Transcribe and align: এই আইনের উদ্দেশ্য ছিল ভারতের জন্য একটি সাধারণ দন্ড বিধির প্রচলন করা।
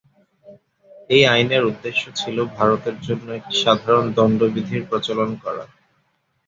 এই 1.09 1.23
আইনের 1.25 1.63
উদ্দেশ্য 1.65 2.03
ছিল 2.15 2.37
ভারতের 2.57 2.95
জন্য 3.07 3.27
একটি 3.39 3.55
সাধারণ 3.63 4.05
দন্ড 4.17 4.39
বিধির 4.53 4.83
প্রচলন 4.89 5.29
করা। 5.43 5.63